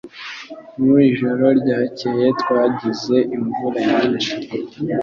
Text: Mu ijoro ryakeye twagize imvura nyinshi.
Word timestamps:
Mu 0.81 0.95
ijoro 1.09 1.45
ryakeye 1.59 2.27
twagize 2.41 3.17
imvura 3.35 3.81
nyinshi. 4.05 4.33